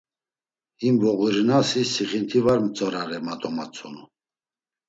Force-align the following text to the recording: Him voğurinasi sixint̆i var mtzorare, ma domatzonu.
Him 0.81 0.95
voğurinasi 1.01 1.81
sixint̆i 1.93 2.39
var 2.45 2.59
mtzorare, 2.65 3.17
ma 3.25 3.33
domatzonu. 3.41 4.03